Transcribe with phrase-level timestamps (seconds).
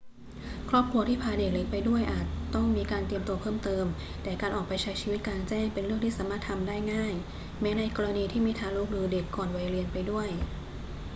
[0.69, 3.85] ครอบครัวที่พาเด็กเล็กไปด้วยอาจต้องมีการเตรียมตัวเพิ่มเติม
[4.23, 7.13] แต่การออกไปใช้ชีวิตกลางแจ้งเป็นเรื่องที่สามารถทำได้ง่าย
[7.61, 10.27] แม้ในกรณีที่มีทารกหรือเด็กก่อนวัยเรียนไปด้วย